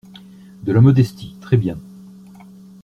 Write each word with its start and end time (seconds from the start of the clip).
De 0.63 0.71
la 0.73 0.81
modestie, 0.81 1.35
très 1.41 1.57
bien. 1.57 1.77